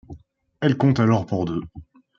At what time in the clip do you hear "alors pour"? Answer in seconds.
0.99-1.45